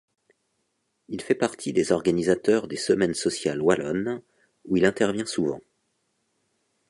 [1.09, 4.23] Il fait partie des organisateurs des Semaines Sociales Wallonnes,
[4.65, 5.59] où il intervient souvent.